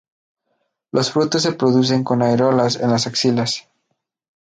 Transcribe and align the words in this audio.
Los 0.91 1.11
frutos 1.11 1.43
se 1.43 1.53
producen 1.53 2.03
con 2.03 2.23
areolas 2.23 2.75
en 2.77 2.89
las 2.89 3.05
axilas. 3.05 3.69